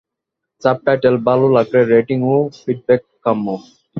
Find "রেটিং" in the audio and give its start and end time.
1.85-2.19